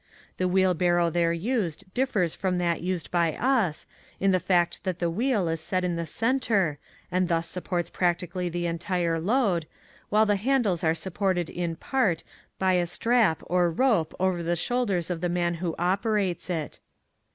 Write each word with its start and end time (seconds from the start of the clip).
The 0.37 0.47
wheelbarrow 0.47 1.11
there 1.11 1.31
used 1.31 1.93
differs 1.93 2.33
from 2.33 2.57
that 2.57 2.81
used 2.81 3.11
bv 3.11 3.39
us, 3.39 3.85
in 4.19 4.31
the 4.31 4.39
fact 4.39 4.83
that 4.83 4.97
the 4.97 5.11
wheel 5.11 5.47
is 5.47 5.61
set 5.61 5.83
in 5.83 5.95
the 5.95 6.07
center 6.07 6.79
and 7.11 7.27
thus 7.27 7.47
supports 7.47 7.91
practically 7.91 8.49
the 8.49 8.65
entire 8.65 9.19
load, 9.19 9.67
while 10.09 10.25
the 10.25 10.37
handles 10.37 10.83
are 10.83 10.95
supported 10.95 11.51
in 11.51 11.75
part 11.75 12.23
by 12.57 12.73
a 12.73 12.87
strap 12.87 13.43
or 13.45 13.69
rope 13.69 14.15
over 14.19 14.41
the 14.41 14.55
shoulders 14.55 15.11
of 15.11 15.21
the 15.21 15.29
man 15.29 15.53
who 15.61 15.75
operates 15.77 16.49
it. 16.49 16.79